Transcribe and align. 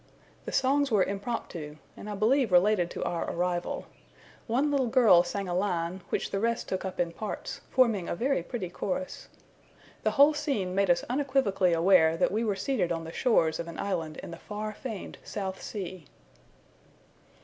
The 0.45 0.51
songs 0.51 0.89
were 0.89 1.03
impromptu, 1.03 1.75
and 1.95 2.09
I 2.09 2.15
believe 2.15 2.51
related 2.51 2.89
to 2.89 3.03
our 3.03 3.29
arrival: 3.29 3.85
one 4.47 4.71
little 4.71 4.87
girl 4.87 5.21
sang 5.21 5.47
a 5.47 5.53
line, 5.53 6.01
which 6.09 6.31
the 6.31 6.39
rest 6.39 6.67
took 6.67 6.83
up 6.83 6.99
in 6.99 7.11
parts, 7.11 7.61
forming 7.69 8.09
a 8.09 8.15
very 8.15 8.41
pretty 8.41 8.69
chorus. 8.71 9.29
The 10.01 10.09
whole 10.17 10.33
scene 10.33 10.73
made 10.73 10.89
us 10.89 11.05
unequivocally 11.07 11.73
aware 11.73 12.17
that 12.17 12.31
we 12.31 12.43
were 12.43 12.55
seated 12.55 12.91
on 12.91 13.03
the 13.03 13.13
shores 13.13 13.59
of 13.59 13.67
an 13.67 13.77
island 13.77 14.17
in 14.23 14.31
the 14.31 14.37
far 14.37 14.73
famed 14.73 15.19
South 15.23 15.61
Sea. 15.61 16.07